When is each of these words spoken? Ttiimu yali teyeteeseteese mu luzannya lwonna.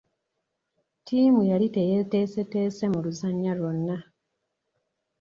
Ttiimu 0.99 1.41
yali 1.51 1.67
teyeteeseteese 1.75 2.85
mu 2.93 2.99
luzannya 3.05 3.51
lwonna. 3.59 3.97